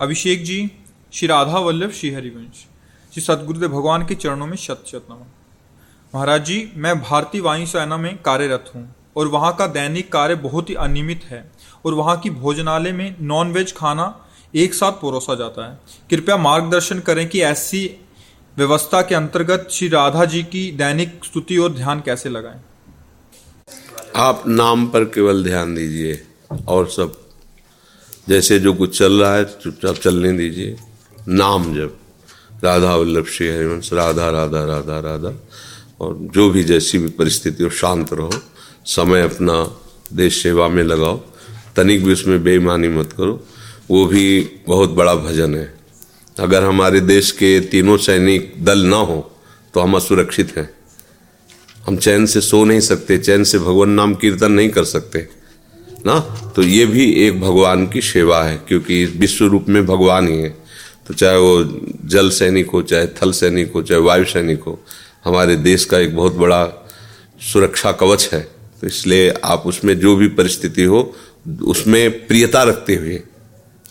[0.00, 0.70] अभिषेक जी,
[1.12, 2.64] श्री राधा वल्लभ श्री हरिवंश
[3.12, 5.26] श्री सदगुरुदेव भगवान के चरणों में शत शत नमन
[6.14, 10.74] महाराज जी, मैं भारतीय वायुसेना में कार्यरत हूँ और वहाँ का दैनिक कार्य बहुत ही
[10.74, 11.44] अनियमित है
[11.86, 14.06] और वहाँ की भोजनालय में नॉन वेज खाना
[14.54, 15.78] एक साथ परोसा जाता है।
[16.10, 17.84] कृपया मार्गदर्शन करें कि ऐसी
[18.56, 22.60] व्यवस्था के अंतर्गत श्री राधा जी की दैनिक स्तुति और ध्यान कैसे लगाएँ।
[24.16, 26.22] आप नाम पर केवल ध्यान दीजिए
[26.68, 27.18] और सब
[28.28, 30.76] जैसे जो कुछ चल रहा है, चुपचाप चलने दीजिए।
[31.28, 31.96] नाम जब,
[32.64, 35.34] राधा वल्लभ श्री हरिवंश, राधा राधा राधा राधा,
[36.00, 38.32] और जो भी जैसी भी परिस्थिति हो, शांत रहो,
[38.84, 39.80] समय अपना
[40.12, 41.16] देश सेवा में लगाओ,
[41.76, 43.44] तनिक भी उसमें बेईमानी मत करो।
[43.90, 45.74] वो भी बहुत बड़ा भजन है।
[46.38, 49.36] अगर हमारे देश के तीनों सैनिक दल ना हो
[49.74, 50.70] तो हम असुरक्षित हैं।
[51.86, 55.28] हम चैन से सो नहीं सकते, चैन से भगवान नाम कीर्तन नहीं कर सकते।
[56.06, 56.18] ना?
[56.56, 60.48] तो ये भी एक भगवान की सेवा है, क्योंकि विश्व रूप में भगवान ही है।
[61.06, 61.64] तो चाहे वो
[62.04, 64.80] जल सैनिक हो, चाहे थल सैनिक हो, चाहे वायु सैनिक हो,
[65.24, 66.88] हमारे देश का एक बहुत बड़ा
[67.52, 68.40] सुरक्षा कवच है।
[68.80, 71.14] तो इसलिए आप उसमें जो भी परिस्थिति हो,
[71.62, 73.22] उसमें प्रियता रखते हुए,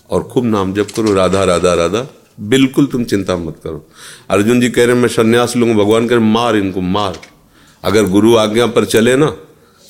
[0.09, 2.08] और खूब नाम जप करो, राधा राधा राधा,
[2.40, 3.90] बिल्कुल तुम चिंता मत करो।
[4.30, 7.20] अर्जुन जी कह रहे हैं, मैं संन्यास लूँगा, भगवान कह रहे मार इनको, मार।
[7.84, 9.36] अगर गुरु आज्ञा पर चले ना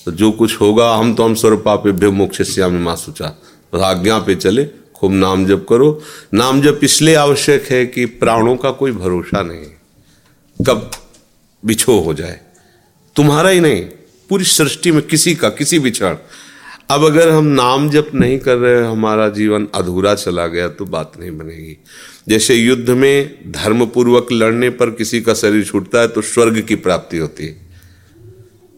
[0.10, 3.26] तो जो कुछ होगा, हम तो हम स्वर्ग पापे मोक्ष श्याम माँ सुचा।
[3.72, 4.66] तो आज्ञा पे चले,
[4.96, 6.02] खूब नाम जप करो।
[6.34, 9.66] नाम जप इसलिए आवश्यक है कि प्राणों का कोई भरोसा नहीं।
[10.66, 10.92] कब
[11.66, 12.42] बिछो हो जाए।
[13.16, 13.86] तुम्हारा ही नहीं,
[14.30, 16.16] पूरी सृष्टि में किसी का, किसी भी क्षण।
[16.90, 21.12] अब अगर हम नाम जप नहीं कर रहे हमारा जीवन अधूरा चला गया तो बात
[21.20, 21.84] नहीं बनेगी।
[22.30, 27.18] जैसे युद्ध में धर्मपूर्वक लड़ने पर किसी का शरीर छूटता है तो स्वर्ग की प्राप्ति
[27.18, 27.69] होती है।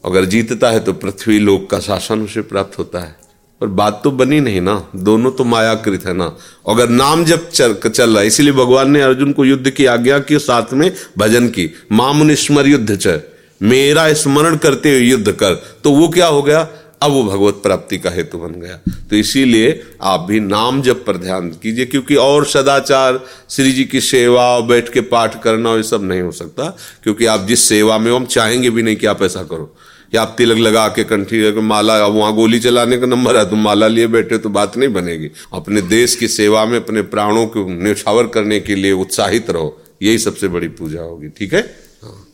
[0.06, 3.16] अगर जीतता है तो पृथ्वी लोक का शासन उसे प्राप्त होता है।
[3.62, 6.38] पर बात तो बनी नहीं ना। दोनों तो मायाकृत है ना।
[6.69, 10.19] अगर नाम जब चल, चल रहा है इसीलिए भगवान ने अर्जुन को युद्ध की आज्ञा
[10.19, 13.22] की साथ में भजन की। मामुन स्मर युद्ध च
[13.61, 15.53] मेरा स्मरण करते हुए युद्ध कर।
[15.84, 16.67] तो वो क्या हो गया?
[17.01, 18.79] अब वो भगवत प्राप्ति का हेतु बन गया।
[19.09, 23.19] तो इसीलिए आप भी नाम जब पर ध्यान कीजिए, क्योंकि और सदाचार,
[23.50, 26.69] श्री जी की सेवा, और बैठ के पाठ करना ये सब नहीं हो सकता,
[27.03, 29.75] क्योंकि आप जिस सेवा में हम चाहेंगे भी नहीं कि आप ऐसा करो।
[30.13, 33.88] या आप तिलक लगा के कंठी माला वहाँ गोली चलाने का नंबर है, तुम माला
[33.88, 38.28] लिए बैठे तो बात नहीं बनेगी। अपने देश की सेवा में, अपने प्राणों को न्यौछावर
[38.28, 42.28] करने के लिए उत्साहित रहो। यही सबसे बड़ी पूजा होगी, ठीक हाँ।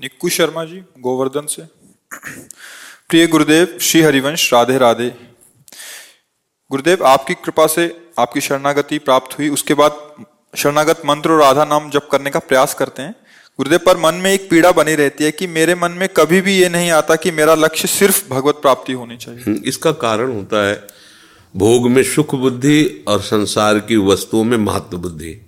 [0.00, 1.62] निक्कू शर्मा जी, गोवर्धन से।
[3.08, 5.08] प्रिय गुरुदेव श्री हरिवंश राधे राधे।
[6.70, 10.24] गुरुदेव आपकी कृपा से आपकी शरणागति प्राप्त हुई। उसके बाद
[10.56, 13.14] शरणागत मंत्र और राधा नाम जप करने का प्रयास करते हैं।
[13.58, 16.58] गुरुदेव पर मन में एक पीड़ा बनी रहती है कि मेरे मन में कभी भी
[16.58, 20.68] ये नहीं आता कि मेरा लक्ष्य सिर्फ़ भगवत प्राप्ति होनी चाहिए। हम्म, इसका कारण होता
[20.68, 20.86] है
[21.56, 25.46] भोग में सुख बुद्धि और संसार की वस्तुओं में महत्व बुद्धि।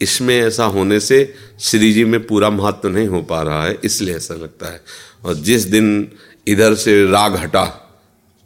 [0.00, 4.16] इसमें ऐसा होने से श्री जी में पूरा महत्व नहीं हो पा रहा है इसलिए
[4.16, 4.84] ऐसा लगता है।
[5.24, 6.12] और जिस दिन
[6.46, 7.64] इधर से राग हटा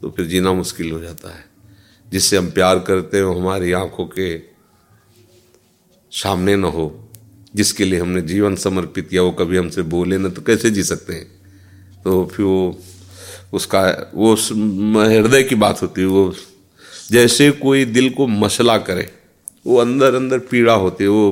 [0.03, 1.45] तो फिर जीना मुश्किल हो जाता है।
[2.11, 4.39] जिससे हम प्यार करते हो, हमारी आँखों के
[6.11, 7.11] सामने न हो,
[7.55, 11.13] जिसके लिए हमने जीवन समर्पित किया, वो कभी हमसे बोले ना तो कैसे जी सकते
[11.13, 11.25] हैं?
[12.05, 12.81] तो फिर वो,
[13.53, 14.35] उसका, वो
[15.05, 16.35] हृदय की बात होती है, वो
[17.11, 19.13] जैसे कोई दिल को मसला करे,
[19.67, 21.31] वो अंदर अंदर पीड़ा होती है, वो,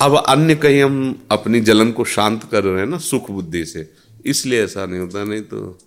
[0.00, 3.92] अब अन्य कहीं हम अपनी जलन को शांत कर रहे हैं ना, सुख बुद्धि से
[4.26, 5.78] इसलिए ऐसा नहीं होता, नहीं तो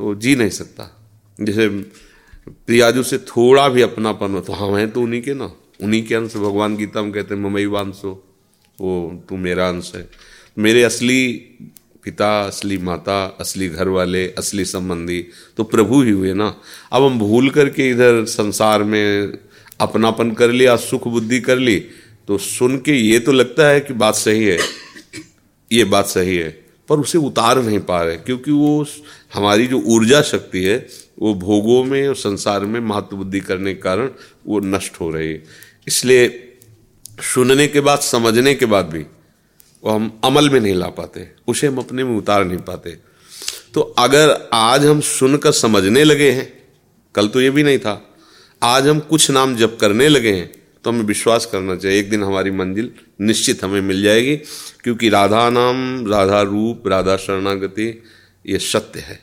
[0.00, 0.94] वो जी नहीं सकता।
[1.38, 1.68] जैसे
[2.66, 5.50] प्रियाजू से थोड़ा भी अपनापन हो तो हम हैं तो उन्हीं के ना,
[5.82, 8.12] उन्हीं के अंश, भगवान गीता में कहते हैं ममई वांसो
[8.78, 10.08] वो तू मेरा अंश है।
[10.58, 11.26] मेरे असली
[12.04, 15.20] पिता, असली माता, असली घर वाले, असली संबंधी
[15.56, 16.54] तो प्रभु ही हुए ना।
[16.92, 19.38] अब हम भूल करके इधर संसार में
[19.80, 21.78] अपनापन कर लिया, सुख बुद्धि कर ली
[22.28, 24.58] तो सुन के ये तो लगता है कि बात सही है।
[25.70, 28.86] ये बात सही है। पर उसे उतार नहीं पा रहे, क्योंकि वो
[29.34, 30.76] हमारी जो ऊर्जा शक्ति है,
[31.18, 34.10] वो भोगों में और संसार में महत्व बुद्धि करने के कारण
[34.46, 35.42] वो नष्ट हो रही है।
[35.86, 36.28] इसलिए
[37.24, 39.04] सुनने के बाद, समझने के बाद भी
[39.82, 42.96] वो हम अमल में नहीं ला पाते, उसे हम अपने में उतार नहीं पाते।
[43.74, 46.52] तो अगर आज हम सुनकर समझने लगे हैं,
[47.14, 48.02] कल तो ये भी नहीं था,
[48.62, 50.50] आज हम कुछ नाम जप करने लगे हैं
[50.88, 54.36] तो हमें विश्वास करना चाहिए। एक दिन हमारी मंजिल निश्चित हमें मिल जाएगी,
[54.82, 58.02] क्योंकि राधा नाम, राधा रूप, राधा शरणागति,
[58.46, 59.22] ये सत्य है।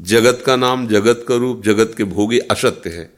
[0.00, 3.14] जगत का नाम जगत का रूप, जगत के भोगी असत्य है।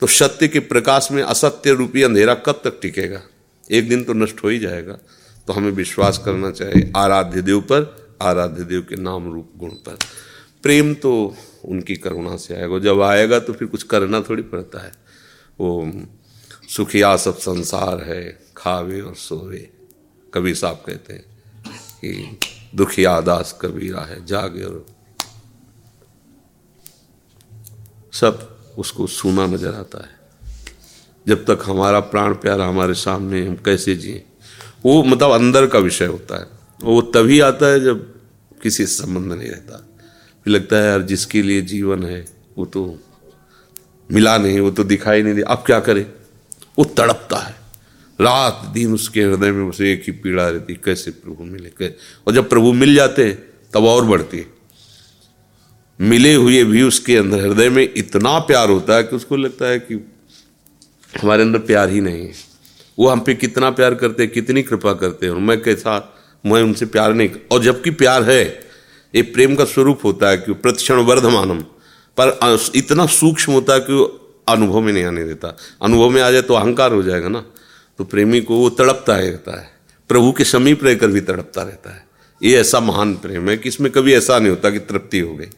[0.00, 3.22] तो सत्य के प्रकाश में असत्य रूपी अंधेरा कब तक टिकेगा?
[3.70, 4.98] एक दिन तो नष्ट हो ही जाएगा।
[5.46, 9.98] तो हमें विश्वास करना चाहिए आराध्य देव पर, आराध्य देव के नाम रूप गुण पर।
[10.62, 14.92] प्रेम तो उनकी करुणा से आएगा। जब आएगा तो फिर कुछ करना थोड़ी पड़ता है।
[15.60, 15.92] वो
[16.68, 19.70] सुखिया सब संसार है, खावे और सोवे।
[20.34, 21.24] कबीर साहब कहते हैं
[22.00, 22.38] कि
[22.74, 24.86] दुखिया दास कबीरा है, जागे और
[28.12, 30.14] सब उसको सुना नज़र आता है।
[31.28, 34.24] जब तक हमारा प्राण प्यारा हमारे सामने हम कैसे जिए?
[34.84, 36.46] वो मतलब अंदर का विषय होता है।
[36.82, 38.14] वो तभी आता है जब
[38.62, 39.76] किसी से संबंध नहीं रहता।
[40.44, 42.26] फिर लगता है, यार, जिसके लिए जीवन है,
[42.58, 42.98] वो तो
[44.12, 46.23] मिला नहीं, वो तो दिखाई नहीं दिया अब क्या करे?
[46.78, 47.54] वो तड़पता है।
[48.18, 52.34] रात दिन उसके हृदय में उसे एक ही पीड़ा रहती कैसे प्रभु मिले कैसे और
[52.34, 53.36] जब प्रभु मिल जाते हैं,
[53.74, 54.46] तब और बढ़ती है।
[56.00, 59.78] मिले हुए भी उसके अंदर, हृदय में इतना प्यार होता है कि उसको लगता है
[59.78, 59.94] कि
[61.22, 62.32] हमारे अंदर प्यार ही नहीं है।
[62.98, 66.14] वो हम पे कितना प्यार करते हैं, कितनी कृपा करते हैं मैं कैसा,
[66.46, 68.44] मैं उनसे प्यार नहीं और जबकि प्यार है,
[69.14, 71.60] ये प्रेम का स्वरूप होता है कि प्रतिक्षण वर्धमानम
[72.20, 73.94] पर इतना सूक्ष्म होता है कि
[74.46, 77.44] अनुभव में नहीं आने देता। अनुभव में आ जाए तो अहंकार हो जाएगा ना।
[77.98, 79.70] तो प्रेमी को वो तड़पता रहता है।
[80.10, 82.06] प्रभु के समीप रहकर भी तड़पता रहता है।
[82.40, 85.48] ये ऐसा महान प्रेम है कि इसमें कभी ऐसा नहीं होता कि तृप्ति हो गई।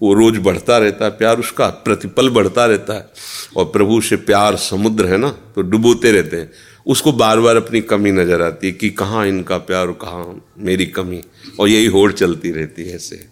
[0.00, 3.10] वो रोज बढ़ता रहता है, प्यार उसका प्रतिपल बढ़ता रहता है।
[3.56, 6.50] और प्रभु से प्यार समुद्र है ना तो डुबोते रहते हैं।
[6.86, 10.24] उसको बार बार अपनी कमी नज़र आती है कि कहाँ इनका प्यार कहाँ
[10.58, 11.22] मेरी कमी।
[11.60, 13.24] और यही होड़ चलती रहती है ऐसे।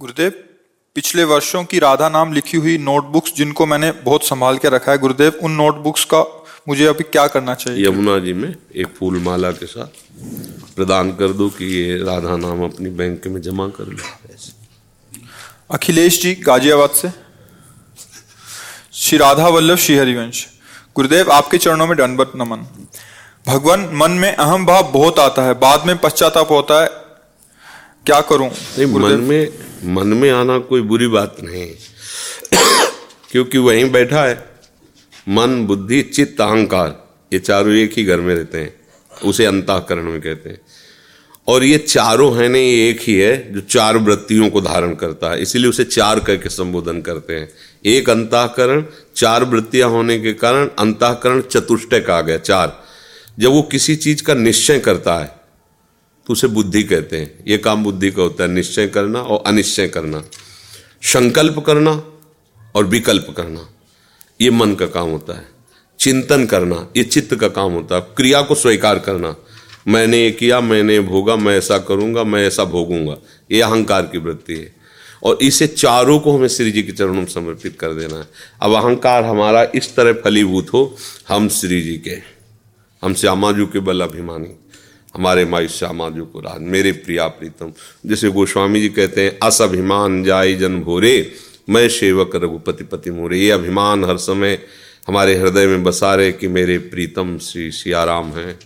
[0.00, 0.32] गुरुदेव
[0.94, 4.98] पिछले वर्षों की राधा नाम लिखी हुई नोटबुक्स जिनको मैंने बहुत संभाल के रखा है
[4.98, 6.22] गुरुदेव उन नोटबुक्स का
[6.68, 7.86] मुझे अभी क्या करना चाहिए?
[7.86, 9.86] यमुना जी में एक फूल माला के साथ
[10.76, 14.02] प्रदान कर दो कि ये राधा नाम अपनी बैंक में जमा कर लो।
[15.70, 17.10] अखिलेश जी गाजियाबाद से।
[18.92, 20.46] श्री राधा वल्लभ श्री हरिवंश
[20.96, 22.66] गुरुदेव आपके चरणों में दंडवत नमन।
[23.46, 26.99] भगवान मन में अहम भाव बहुत आता है बाद में पश्चाताप होता है
[28.06, 28.48] क्या करूँ?
[28.48, 29.48] नहीं मन में
[29.84, 31.70] मन में आना कोई बुरी बात नहीं।
[33.30, 34.50] क्योंकि वहीं बैठा है।
[35.28, 38.74] मन बुद्धि चित्त अहंकार ये चारों एक ही घर में रहते हैं।
[39.24, 40.60] उसे अंताकरण में कहते हैं।
[41.48, 45.30] और ये चारों है नहीं ये एक ही है जो चार वृत्तियों को धारण करता
[45.30, 47.52] है। इसीलिए उसे चार करके संबोधन करते हैं।
[47.86, 48.84] एक अंताकरण
[49.16, 52.84] चार वृत्तियाँ होने के कारण अंताकरण चतुष्टय का आ गया चार।
[53.38, 55.39] जब वो किसी चीज़ का निश्चय करता है
[56.30, 59.88] तो उसे बुद्धि कहते हैं। ये काम बुद्धि का होता है, निश्चय करना और अनिश्चय
[59.88, 60.22] करना।
[61.02, 61.92] संकल्प करना
[62.74, 63.66] और विकल्प करना,
[64.40, 65.48] ये मन का काम होता है।
[65.98, 69.34] चिंतन करना, ये चित्त का काम होता है। क्रिया को स्वीकार करना,
[69.88, 73.16] मैंने ये किया, मैंने भोगा, मैं ऐसा करूँगा, मैं ऐसा भोगूँगा।
[73.50, 74.72] ये अहंकार की वृत्ति है।
[75.22, 78.26] और इसे चारों को हमें श्री जी के चरणों में समर्पित कर देना है।
[78.62, 80.96] अब अहंकार हमारा इस तरह फलीभूत हो,
[81.28, 82.16] हम श्री जी के
[83.02, 84.56] हम श्यामाजू के बल अभिमानी।
[85.16, 87.72] हमारे माई श्यामाजू को राज। मेरे प्रिया प्रीतम,
[88.06, 91.32] जैसे गोस्वामी जी कहते हैं, अस अभिमान जाय जन भोरे,
[91.68, 94.58] मैं सेवक रघुपति पति मोरे। ये अभिमान हर समय
[95.08, 98.58] हमारे हृदय में बसा रहे कि मेरे प्रीतम श्री सियाराम हैं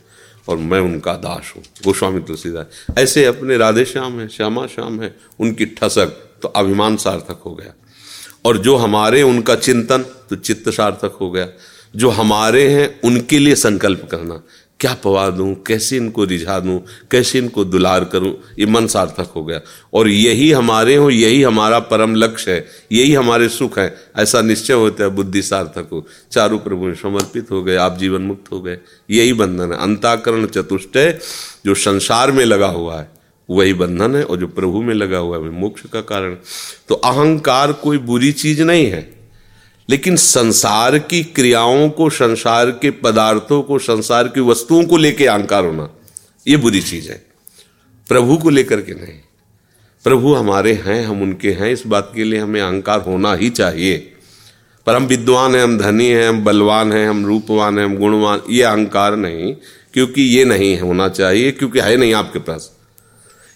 [0.49, 2.67] और मैं उनका दास हूँ। गोस्वामी तुलसीदास,
[2.99, 6.07] ऐसे अपने राधे श्याम है, श्यामा श्याम है, उनकी ठसक
[6.43, 7.73] तो अभिमान सार्थक हो गया।
[8.45, 11.49] और जो हमारे उनका चिंतन तो चित्त सार्थक हो गया।
[11.97, 14.43] जो हमारे हैं, उनके लिए संकल्प करना।
[14.81, 15.54] क्या पवा दूँ?
[15.54, 16.85] कैसे इनको रिझा दूँ?
[17.11, 18.40] कैसे इनको दुलार करूँ?
[18.59, 19.61] ये मन सार्थक हो गया।
[19.95, 24.75] और यही हमारे हो, यही हमारा परम लक्ष्य है, यही हमारे सुख है। ऐसा निश्चय
[24.75, 28.78] होता है, बुद्धि सार्थक हो। चारों प्रभु समर्पित हो गए, आप जीवन मुक्त हो गए।
[29.11, 31.19] यही बंधन है। अंताकरण चतुष्टय
[31.66, 33.11] जो संसार में लगा हुआ है,
[33.50, 36.37] वही बंधन है, और जो प्रभु में लगा हुआ है मोक्ष का कारण।
[36.88, 39.24] तो अहंकार कोई बुरी चीज़ नहीं है।
[39.91, 45.64] लेकिन संसार की क्रियाओं को, संसार के पदार्थों को, संसार की वस्तुओं को लेकर अहंकार
[45.64, 45.91] होना,
[46.49, 47.26] ये बुरी चीज़ है।
[48.09, 49.21] प्रभु को लेकर के नहीं।
[50.05, 54.11] प्रभु हमारे हैं, हम उनके हैं, इस बात के लिए हमें अहंकार होना ही चाहिए।
[54.87, 58.41] पर हम विद्वान हैं, हम धनी हैं, हम बलवान हैं, हम रूपवान हैं, हम गुणवान,
[58.50, 59.55] ये अहंकार नहीं,
[59.93, 62.73] क्योंकि ये नहीं होना चाहिए, क्योंकि है नहीं आपके पास।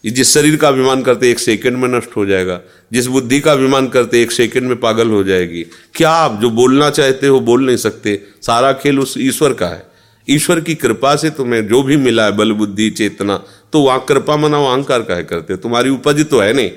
[0.04, 2.60] जिस शरीर का अभिमान करते एक सेकंड में नष्ट हो जाएगा,
[2.92, 5.64] जिस बुद्धि का अभिमान करते एक सेकंड में पागल हो जाएगी।
[5.94, 8.20] क्या आप जो बोलना चाहते हो बोल नहीं सकते?
[8.42, 9.86] सारा खेल उस ईश्वर का है।
[10.28, 14.36] ईश्वर की कृपा से तुम्हें जो भी मिला है, बल, बुद्धि, चेतना तो वहाँ कृपा
[14.36, 16.70] मना अहंकार का है करते। तुम्हारी उपज तो है नहीं।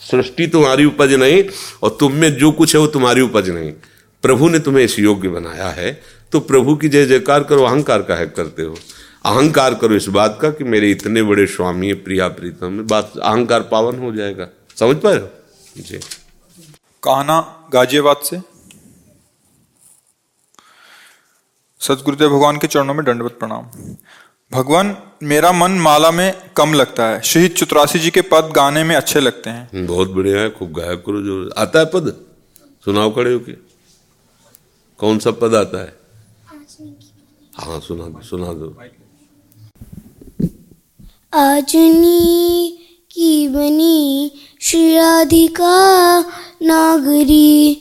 [0.00, 1.42] सृष्टि तुम्हारी उपज नहीं,
[1.82, 3.72] और तुम में जो कुछ है वो तुम्हारी उपज नहीं।
[4.24, 5.92] प्रभु ने तुम्हें इस योग्य बनाया है
[6.32, 8.76] तो प्रभु की जय जयकार करो, अहंकार का है करते हो।
[9.26, 13.98] अहंकार करो इस बात का कि मेरे इतने बड़े स्वामी प्रिया प्रीतम बात अहंकार पावन
[13.98, 15.18] हो जाएगा। समझ पाए
[15.76, 15.98] जी।
[17.02, 17.38] कहना
[17.72, 18.40] गाजियाबाद से।
[21.80, 23.64] सतगुरुदेव भगवान के चरणों में दंडवत प्रणाम।
[24.52, 28.94] भगवान मेरा मन माला में कम लगता है। शहीद चतुरासी जी के पद गाने में
[28.96, 32.14] अच्छे लगते हैं। बहुत बढ़िया है खूब गाया करो जो आता है पद?
[32.84, 33.52] सुनाओ खड़े हो के।
[34.98, 35.96] कौन सा पद आता है?
[37.56, 38.76] हाँ सुना दो सुना दो।
[41.36, 42.78] आजनी
[43.12, 46.24] की बनी श्री राधिका
[46.62, 47.76] नागरी।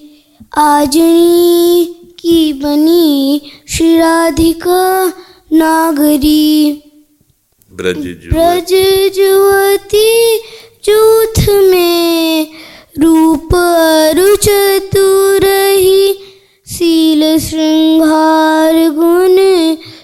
[0.57, 1.85] आजनी
[2.19, 5.13] की बनी श्री राधिका
[5.53, 6.81] नागरी।
[7.73, 8.73] ब्रज ब्रज
[9.15, 10.39] जुवती
[10.85, 12.47] जूथ में
[12.99, 14.49] रूप अरुच
[15.43, 16.15] रही
[16.65, 19.37] सील श्रृंगार गुण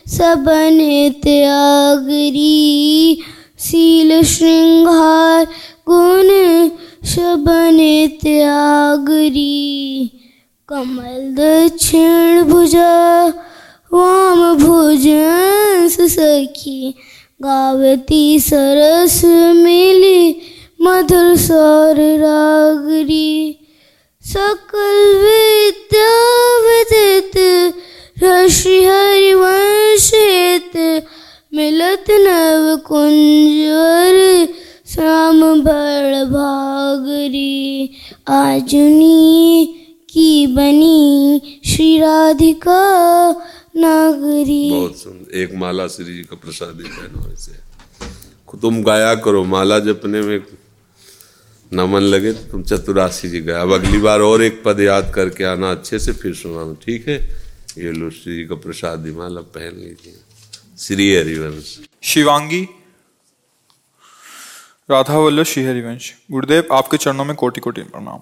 [0.08, 0.77] सबन
[1.24, 3.24] त्यागरी।
[3.62, 5.46] सील श्रृंगार,
[5.89, 6.70] गुण
[7.08, 10.10] शबन त्यागरी।
[10.70, 13.27] कमल दक्षिण भुजा,
[13.94, 16.94] वाम भुजंस सखी।
[17.44, 19.22] गावती सरस
[19.56, 20.41] मिली,
[20.82, 23.60] मधुर सौर रागरी।
[24.22, 26.13] सकल विद्या
[26.68, 27.38] विदित
[28.24, 30.77] ऋषि हरिवंशित
[31.53, 34.46] मिलत नव कुंजर,
[34.88, 37.96] श्याम बड़ भागरी।
[38.29, 39.65] आजुनी
[40.10, 42.79] की बनी श्री राधिका
[43.75, 46.81] नागरी। बहुत सुंदर। एक माला श्री जी का प्रसाद
[48.62, 50.39] तुम गाया करो। माला जपने में
[51.74, 55.12] न मन लगे तो तुम चतुरासी जी गाया। अब अगली बार और एक पद याद
[55.15, 57.20] करके आना, अच्छे से फिर सुनाना ठीक है?
[57.77, 60.20] ये लो श्री जी का प्रसाद माला पहन लीजिए।
[60.82, 62.68] श्री हरिवंश शिवांगी।
[64.92, 68.20] राधा वल्लभ श्री हरिवंश गुरुदेव आपके चरणों में कोटि कोटि प्रणाम।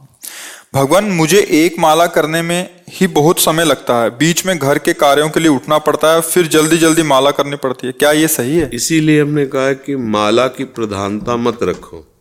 [0.73, 4.93] भगवान मुझे एक माला करने में ही बहुत समय लगता है। बीच में घर के
[4.93, 8.27] कार्यों के लिए उठना पड़ता है फिर जल्दी जल्दी माला करनी पड़ती है। क्या ये
[8.27, 8.69] सही है?
[8.73, 12.13] इसीलिए हमने कहा कि माला की प्रधानता मत रखो।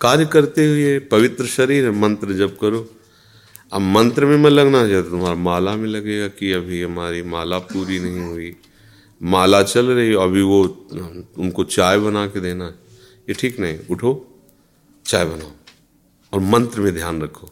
[0.00, 2.90] कार्य करते हुए पवित्र शरीर मंत्र जप करो।
[3.72, 7.98] अब मंत्र में मैं लगना चाहिए तुम्हारा माला में लगेगा कि अभी हमारी माला पूरी
[7.98, 8.56] नहीं हुई।
[9.24, 10.62] माला चल रही, अभी वो,
[11.38, 12.74] उनको चाय बना के देना है।
[13.28, 14.42] ये ठीक नहीं, उठो,
[15.06, 15.52] चाय बनाओ
[16.32, 17.50] और मंत्र में ध्यान रखो।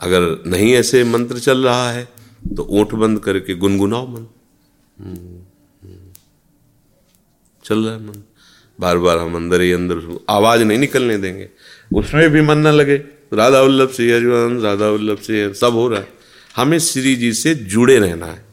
[0.00, 2.08] अगर नहीं ऐसे मंत्र चल रहा है
[2.56, 4.26] तो ओठ बंद करके गुनगुनाओ मन।
[7.64, 8.22] चल रहा है मन।
[8.80, 11.48] बार बार हम अंदर ही अंदर आवाज़ नहीं निकलने देंगे।
[11.94, 12.96] उसमें भी मन न लगे।
[13.32, 16.08] राधा वल्लभ सिंह राधा वल्लभ सिंह सब हो रहा है।
[16.56, 18.45] हमें श्री जी से जुड़े रहना है।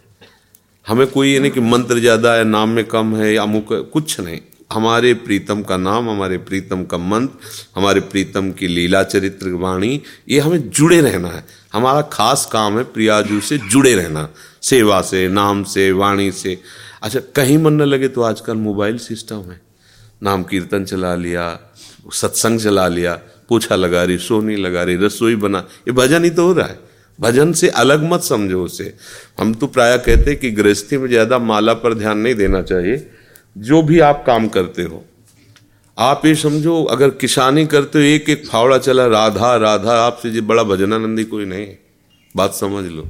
[0.86, 4.20] हमें कोई ये नहीं कि मंत्र ज़्यादा है नाम में कम है या अमुक कुछ
[4.20, 4.40] नहीं।
[4.72, 10.40] हमारे प्रीतम का नाम, हमारे प्रीतम का मंत्र, हमारे प्रीतम की लीला चरित्र वाणी, ये
[10.40, 14.28] हमें जुड़े रहना है। हमारा खास काम है प्रियाजू से जुड़े रहना।
[14.62, 16.60] सेवा से, नाम से, वाणी से।
[17.02, 19.60] अच्छा कहीं मन न लगे तो आजकल मोबाइल सिस्टम है।
[20.24, 21.60] नाम कीर्तन चला लिया,
[22.14, 23.14] सत्संग चला लिया,
[23.50, 26.80] पूछा लगा रही, सोनी लगा रही, रसोई बना, ये भजन ही तो हो रहा है।
[27.20, 28.94] भजन से अलग मत समझो उसे।
[29.40, 33.08] हम तो प्राय कहते हैं कि गृहस्थी में ज़्यादा माला पर ध्यान नहीं देना चाहिए,
[33.56, 35.04] जो भी आप काम करते हो।
[35.98, 40.42] आप ये समझो, अगर किसानी करते हो एक एक फावड़ा चला, राधा राधा, आपसे जी
[40.42, 41.80] बड़ा भजनानंदी कोई नहीं है।
[42.36, 43.08] बात समझ लो।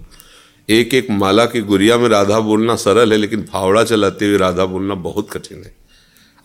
[0.70, 4.66] एक एक माला की गुड़िया में राधा बोलना सरल है, लेकिन फावड़ा चलाते हुए राधा
[4.66, 5.74] बोलना बहुत कठिन है।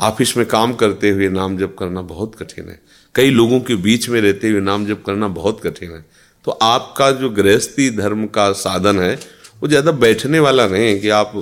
[0.01, 2.81] ऑफ़िस में काम करते हुए नाम जप करना बहुत कठिन है।
[3.15, 6.05] कई लोगों के बीच में रहते हुए नाम जप करना बहुत कठिन है।
[6.45, 9.15] तो आपका जो गृहस्थी धर्म का साधन है,
[9.61, 11.33] वो ज़्यादा बैठने वाला नहीं कि आप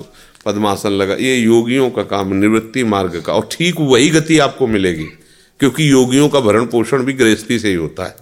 [0.47, 5.05] पद्मासन लगा, ये योगियों का काम, निवृत्ति मार्ग का। और ठीक वही गति आपको मिलेगी,
[5.61, 8.17] क्योंकि योगियों का भरण पोषण भी गृहस्थी से ही होता है।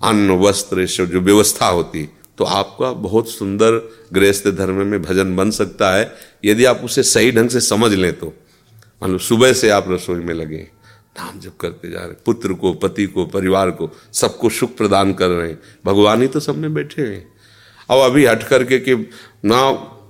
[0.00, 2.08] अन्न, वस्त्र जो व्यवस्था होती
[2.38, 3.76] तो आपका बहुत सुंदर
[4.12, 6.12] गृहस्थ धर्म में भजन बन सकता है।
[6.44, 8.26] यदि आप उसे सही ढंग से समझ लें तो
[9.02, 10.66] मान लो सुबह से आप रसोई में लगे।
[11.18, 15.28] नाम जब करते जा रहे पुत्र को, पति को, परिवार को, सबको सुख प्रदान कर
[15.28, 17.26] रहे हैं। भगवान ही तो सबने बैठे हैं।
[17.90, 18.94] अब अभी हट करके कि
[19.44, 19.58] ना,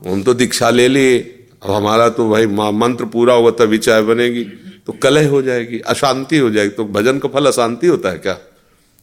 [0.07, 1.19] हम तो दीक्षा ले लिए,
[1.63, 4.45] अब हमारा तो भाई मंत्र पूरा होगा तभी चाय बनेगी
[4.87, 8.35] तो कलह हो जाएगी, अशांति हो जाएगी। तो भजन का फल अशांति होता है क्या?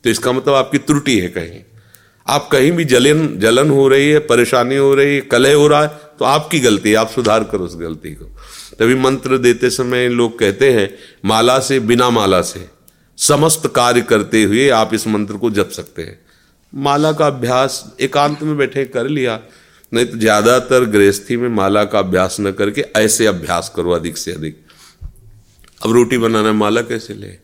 [0.04, 1.60] तो इसका मतलब आपकी त्रुटि है कहीं।
[2.28, 5.82] आप कहीं भी जलन जलन हो रही है, परेशानी हो रही है, कलह हो रहा
[5.84, 5.88] है
[6.22, 8.26] तो आपकी गलती आप सुधार करो उस गलती को।
[8.80, 10.90] तभी मंत्र देते समय लोग कहते हैं,
[11.26, 12.68] माला से बिना माला से,
[13.18, 16.20] समस्त कार्य करते हुए आप इस मंत्र को जप सकते हैं।
[16.74, 19.40] माला का अभ्यास एकांत में बैठे कर लिया,
[19.92, 24.32] नहीं तो ज़्यादातर गृहस्थी में माला का अभ्यास न करके ऐसे अभ्यास करो अधिक से
[24.32, 24.64] अधिक।
[25.82, 27.38] अब रोटी बनाना माला कैसे ले?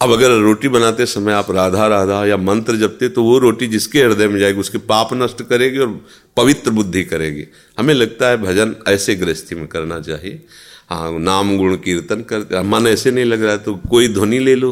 [0.00, 4.02] अब अगर रोटी बनाते समय आप राधा राधा या मंत्र जपते तो वो रोटी जिसके
[4.02, 5.88] हृदय में जाएगी, उसके पाप नष्ट करेगी और
[6.36, 7.44] पवित्र बुद्धि करेगी।
[7.78, 10.42] हमें लगता है भजन ऐसे गृहस्थी में करना चाहिए।
[10.90, 14.54] हाँ नाम गुण कीर्तन कर, मन ऐसे नहीं लग रहा है तो कोई ध्वनि ले
[14.54, 14.70] लो।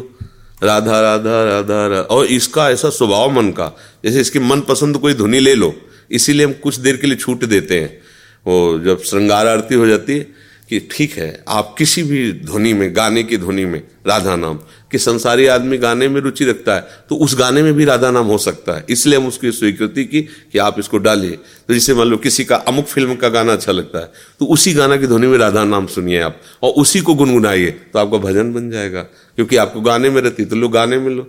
[0.63, 3.71] राधा राधा राधा राधा और इसका ऐसा स्वभाव मन का,
[4.03, 5.73] जैसे इसकी मन पसंद कोई ध्वनि ले लो।
[6.11, 7.97] इसीलिए हम कुछ देर के लिए छूट देते हैं।
[8.45, 10.27] वो जब श्रृंगार आरती हो जाती है
[10.69, 14.57] कि ठीक है, आप किसी भी ध्वनि में, गाने की ध्वनि में, राधा नाम,
[14.91, 18.25] कि संसारी आदमी गाने में रुचि रखता है तो उस गाने में भी राधा नाम
[18.25, 22.07] हो सकता है। इसलिए हम उसकी स्वीकृति की कि आप इसको डालिए। तो जैसे मान
[22.07, 25.27] लो किसी का अमुक फ़िल्म का गाना अच्छा लगता है तो उसी गाना की ध्वनि
[25.27, 29.55] में राधा नाम सुनिए आप, और उसी को गुनगुनाइए तो आपका भजन बन जाएगा, क्योंकि
[29.57, 31.27] आपको गाने में रहती तो लो गाने में लो।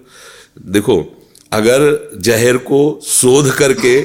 [0.58, 0.98] देखो,
[1.52, 4.00] अगर जहर को शोध करके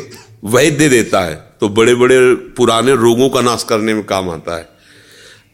[0.45, 2.17] वैद्य देता है तो बड़े बड़े
[2.57, 4.73] पुराने रोगों का नाश करने में काम आता है।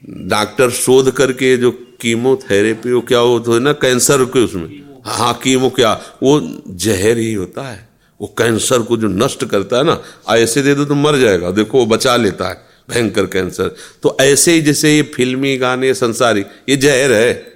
[0.09, 5.69] डॉक्टर शोध करके जो कीमोथेरेपी, वो क्या होता है ना, कैंसर के उसमें। हाँ कीमो
[5.69, 7.89] क्या, वो जहर ही होता है।
[8.21, 11.77] वो कैंसर को जो नष्ट करता है ना ऐसे दे दो तो मर जाएगा। देखो,
[11.77, 16.75] वो बचा लेता है, भयंकर कैंसर। तो ऐसे ही जैसे ये फिल्मी गाने, संसारी, ये
[16.75, 17.53] जहर है।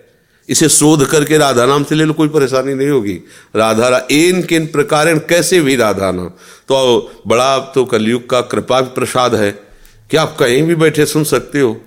[0.50, 3.20] इसे शोध करके राधा नाम से ले लो, कोई परेशानी नहीं होगी।
[3.56, 6.28] राधा रा इन किन प्रकार कैसे भी राधा नाम
[6.68, 9.66] तो बड़ा तो कलयुग का कृपा प्रसाद है।
[10.12, 11.82] कि आप कहीं भी बैठे सुन सकते हो।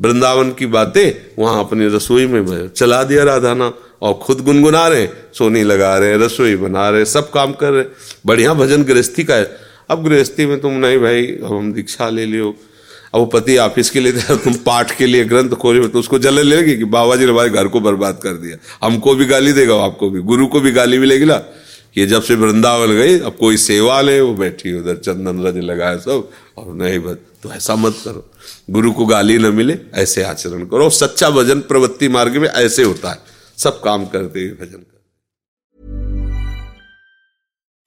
[0.00, 5.62] वृंदावन की बातें वहाँ अपनी रसोई में चला दिया राधाना और खुद गुनगुना रहे, सोनी
[5.62, 7.84] लगा रहे, रसोई बना रहे, सब काम कर रहे।
[8.26, 9.50] बढ़िया भजन गृहस्थी का है।
[9.90, 12.54] अब गृहस्थी में तुम, नहीं भाई, अब हम दीक्षा ले लियो।
[13.14, 16.42] अब वो पति ऑफ़िस के लिए तुम पाठ के लिए ग्रंथ खोले तो उसको जलन
[16.42, 19.74] लेगी कि बाबा जी ने हमारे घर को बर्बाद कर दिया। हमको भी गाली देगा
[19.74, 21.42] आपको भी। गुरु को भी गाली मिलेगी ना।
[21.96, 25.98] ये जब से वृंदावन गई, अब कोई सेवा ले, वो बैठी उधर, चंदन रज लगाए
[25.98, 28.31] सब, और नहीं बस तो ऐसा मत करो।
[28.70, 33.10] गुरु को गाली न मिले ऐसे आचरण करो सच्चा भजन प्रवृत्ति मार्ग में ऐसे होता
[33.10, 33.20] है
[33.58, 35.00] सब काम करते हुए भजन कर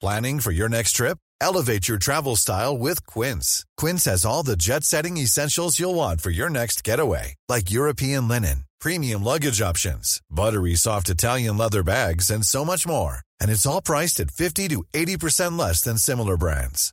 [0.02, 4.58] planning for your next trip elevate your travel style with Quince Quince has all the
[4.68, 10.16] jet setting essentials you'll want for your next getaway like European linen premium luggage options
[10.40, 14.68] buttery soft Italian leather bags and so much more and it's all priced at 50
[14.68, 16.92] to 80% less than similar brands.